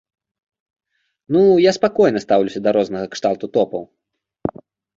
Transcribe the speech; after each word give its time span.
Ну, 1.35 1.41
я 1.69 1.75
спакойна 1.77 2.19
стаўлюся 2.25 2.59
да 2.69 2.75
рознага 2.81 3.07
кшталту 3.15 3.45
топаў. 3.59 3.83